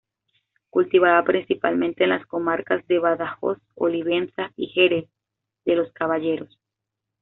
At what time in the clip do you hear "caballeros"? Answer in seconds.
5.91-6.57